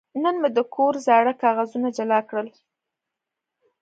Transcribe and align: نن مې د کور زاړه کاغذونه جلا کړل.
نن 0.23 0.35
مې 0.41 0.49
د 0.57 0.59
کور 0.75 0.93
زاړه 1.07 1.33
کاغذونه 1.43 1.87
جلا 1.97 2.19
کړل. 2.29 2.47